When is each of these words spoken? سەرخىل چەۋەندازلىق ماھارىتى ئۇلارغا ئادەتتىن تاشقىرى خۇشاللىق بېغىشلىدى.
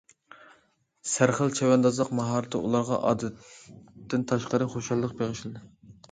سەرخىل 1.09 1.51
چەۋەندازلىق 1.59 2.09
ماھارىتى 2.19 2.61
ئۇلارغا 2.61 2.97
ئادەتتىن 3.09 4.23
تاشقىرى 4.31 4.69
خۇشاللىق 4.73 5.13
بېغىشلىدى. 5.21 5.63